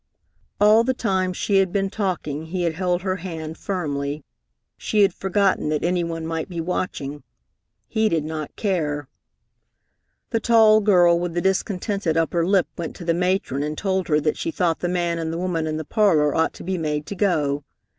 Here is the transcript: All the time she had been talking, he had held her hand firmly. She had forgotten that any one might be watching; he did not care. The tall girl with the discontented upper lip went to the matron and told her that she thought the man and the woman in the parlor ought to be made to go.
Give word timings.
All 0.59 0.83
the 0.83 0.95
time 0.95 1.31
she 1.31 1.57
had 1.57 1.71
been 1.71 1.91
talking, 1.91 2.45
he 2.47 2.63
had 2.63 2.73
held 2.73 3.03
her 3.03 3.17
hand 3.17 3.55
firmly. 3.55 4.23
She 4.75 5.03
had 5.03 5.13
forgotten 5.13 5.69
that 5.69 5.83
any 5.83 6.03
one 6.03 6.25
might 6.25 6.49
be 6.49 6.59
watching; 6.59 7.21
he 7.87 8.09
did 8.09 8.23
not 8.25 8.55
care. 8.55 9.07
The 10.31 10.39
tall 10.39 10.79
girl 10.81 11.19
with 11.19 11.35
the 11.35 11.39
discontented 11.41 12.17
upper 12.17 12.43
lip 12.43 12.65
went 12.79 12.95
to 12.95 13.05
the 13.05 13.13
matron 13.13 13.61
and 13.61 13.77
told 13.77 14.07
her 14.07 14.19
that 14.19 14.37
she 14.37 14.49
thought 14.49 14.79
the 14.79 14.89
man 14.89 15.19
and 15.19 15.31
the 15.31 15.37
woman 15.37 15.67
in 15.67 15.77
the 15.77 15.85
parlor 15.85 16.33
ought 16.33 16.53
to 16.53 16.63
be 16.63 16.79
made 16.79 17.05
to 17.05 17.15
go. 17.15 17.63